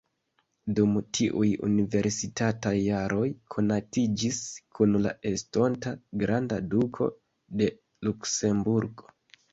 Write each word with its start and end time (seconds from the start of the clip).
Dum 0.77 0.93
tiuj 1.17 1.49
universitataj 1.67 2.73
jaroj 2.85 3.27
konatiĝis 3.55 4.41
kun 4.79 4.99
la 5.07 5.11
estonta 5.33 5.95
granda 6.25 6.59
duko 6.73 7.11
de 7.61 7.69
Luksemburgo. 8.09 9.15